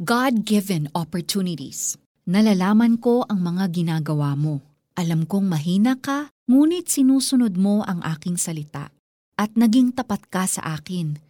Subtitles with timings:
[0.00, 2.00] God-given opportunities.
[2.24, 4.64] Nalalaman ko ang mga ginagawa mo.
[4.96, 8.88] Alam kong mahina ka, ngunit sinusunod mo ang aking salita.
[9.36, 11.20] At naging tapat ka sa akin.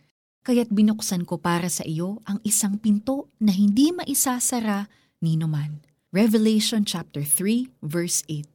[0.46, 4.86] Kaya't binuksan ko para sa iyo ang isang pinto na hindi maisasara
[5.18, 5.82] ni numan.
[6.14, 8.46] Revelation chapter 3 verse 8.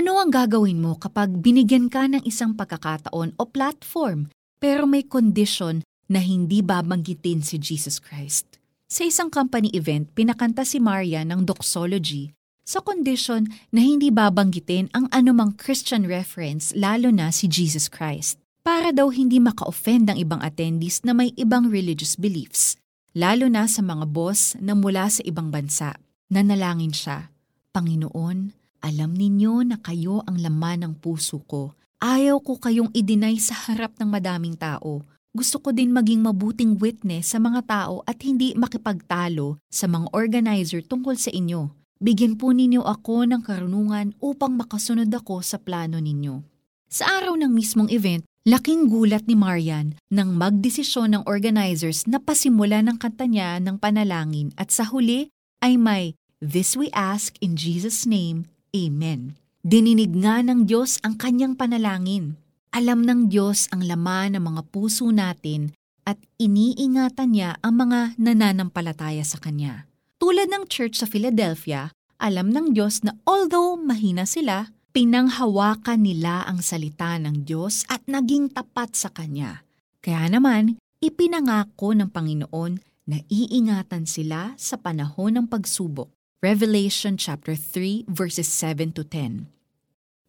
[0.00, 5.84] Ano ang gagawin mo kapag binigyan ka ng isang pagkakataon o platform pero may condition
[6.08, 8.61] na hindi babanggitin si Jesus Christ?
[8.92, 15.08] Sa isang company event, pinakanta si Maria ng doxology sa condition na hindi babanggitin ang
[15.08, 18.36] anumang Christian reference lalo na si Jesus Christ.
[18.60, 22.76] Para daw hindi maka-offend ang ibang attendees na may ibang religious beliefs,
[23.16, 25.96] lalo na sa mga boss na mula sa ibang bansa.
[26.28, 27.32] Nanalangin siya,
[27.72, 28.38] Panginoon,
[28.84, 31.72] alam ninyo na kayo ang laman ng puso ko.
[31.96, 35.00] Ayaw ko kayong idinay sa harap ng madaming tao
[35.32, 40.84] gusto ko din maging mabuting witness sa mga tao at hindi makipagtalo sa mga organizer
[40.84, 41.72] tungkol sa inyo.
[42.04, 46.44] Bigyan po ninyo ako ng karunungan upang makasunod ako sa plano ninyo.
[46.92, 52.84] Sa araw ng mismong event, laking gulat ni Marian nang magdesisyon ng organizers na pasimula
[52.84, 55.32] ng kanta niya ng panalangin at sa huli
[55.64, 56.12] ay may
[56.42, 59.38] This we ask in Jesus' name, Amen.
[59.62, 62.34] Dininig nga ng Diyos ang kanyang panalangin.
[62.72, 65.76] Alam ng Diyos ang laman ng mga puso natin
[66.08, 69.84] at iniingatan niya ang mga nananampalataya sa Kanya.
[70.16, 76.64] Tulad ng church sa Philadelphia, alam ng Diyos na although mahina sila, pinanghawakan nila ang
[76.64, 79.68] salita ng Diyos at naging tapat sa Kanya.
[80.00, 86.08] Kaya naman, ipinangako ng Panginoon na iingatan sila sa panahon ng pagsubok.
[86.40, 89.61] Revelation chapter 3 verses 7 to 10.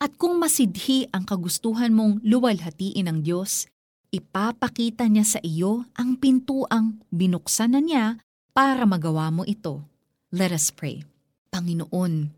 [0.03, 3.71] At kung masidhi ang kagustuhan mong luwalhatiin ng Diyos,
[4.11, 8.19] ipapakita niya sa iyo ang pintuang binuksan na niya
[8.51, 9.79] para magawa mo ito.
[10.35, 11.07] Let us pray.
[11.55, 12.35] Panginoon,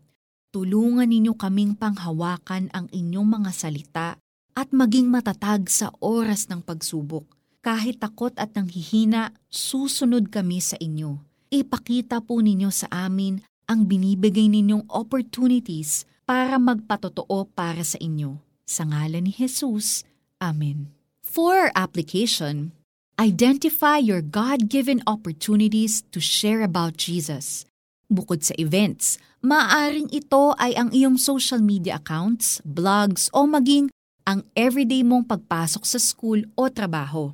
[0.54, 4.08] tulungan ninyo kaming panghawakan ang inyong mga salita
[4.54, 7.26] at maging matatag sa oras ng pagsubok.
[7.66, 11.18] Kahit takot at nanghihina, susunod kami sa inyo.
[11.50, 18.42] Ipakita po ninyo sa amin ang binibigay ninyong opportunities para magpatotoo para sa inyo.
[18.66, 20.02] Sa ngalan ni Jesus.
[20.42, 20.90] Amen.
[21.22, 22.74] For application,
[23.14, 27.62] identify your God-given opportunities to share about Jesus.
[28.10, 33.86] Bukod sa events, maaring ito ay ang iyong social media accounts, blogs o maging
[34.26, 37.30] ang everyday mong pagpasok sa school o trabaho.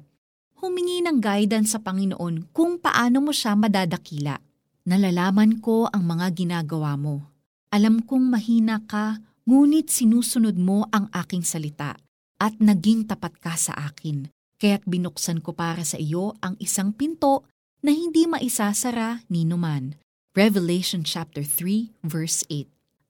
[0.60, 4.36] Humingi ng guidance sa Panginoon kung paano mo siya madadakila.
[4.84, 7.31] Nalalaman ko ang mga ginagawa mo
[7.72, 11.96] alam kong mahina ka, ngunit sinusunod mo ang aking salita
[12.36, 14.28] at naging tapat ka sa akin.
[14.60, 17.48] Kaya't binuksan ko para sa iyo ang isang pinto
[17.82, 19.98] na hindi maisasara ni numan.
[20.36, 22.68] Revelation chapter 3 verse 8.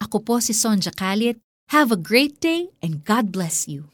[0.08, 1.42] Ako po si Sonja Kalit.
[1.74, 3.92] Have a great day and God bless you.